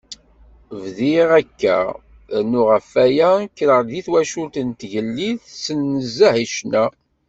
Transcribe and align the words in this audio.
Bdiɣ 0.81 1.29
akka, 1.41 1.77
rnu 2.41 2.61
ɣef 2.71 2.89
waya, 2.95 3.31
kkreɣ-d 3.51 3.89
deg 3.93 4.03
twacult 4.05 4.55
d 4.67 4.69
tigellilt 4.79 5.43
tsel 5.49 5.79
nezzeh 5.83 6.35
i 6.43 6.47
ccna. 6.53 6.83